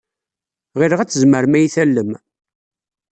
[0.79, 2.11] Ɣileɣ ad tzemrem ad iyi-tallem.